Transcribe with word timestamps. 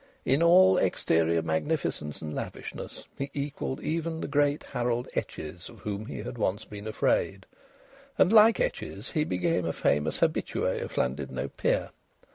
In 0.25 0.41
all 0.41 0.79
exterior 0.79 1.43
magnificence 1.43 2.19
and 2.23 2.33
lavishness 2.33 3.03
he 3.19 3.29
equalled 3.35 3.81
even 3.83 4.19
the 4.19 4.27
great 4.27 4.63
Harold 4.63 5.07
Etches, 5.13 5.69
of 5.69 5.81
whom 5.81 6.07
he 6.07 6.17
had 6.23 6.39
once 6.39 6.65
been 6.65 6.87
afraid; 6.87 7.45
and 8.17 8.33
like 8.33 8.59
Etches 8.59 9.11
he 9.11 9.23
became 9.23 9.67
a 9.67 9.73
famous 9.73 10.21
habitué 10.21 10.81
of 10.81 10.97
Llandudno 10.97 11.49
pier. 11.55 11.91